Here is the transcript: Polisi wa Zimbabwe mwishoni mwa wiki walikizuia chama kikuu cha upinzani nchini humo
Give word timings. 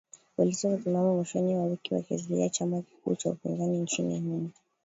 Polisi 0.35 0.63
wa 0.67 0.77
Zimbabwe 0.77 1.11
mwishoni 1.15 1.55
mwa 1.55 1.65
wiki 1.65 1.93
walikizuia 1.93 2.49
chama 2.49 2.81
kikuu 2.81 3.15
cha 3.15 3.29
upinzani 3.29 3.79
nchini 3.81 4.19
humo 4.19 4.49